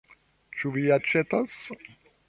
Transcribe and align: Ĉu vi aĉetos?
Ĉu 0.61 0.71
vi 0.79 0.87
aĉetos? 0.97 1.63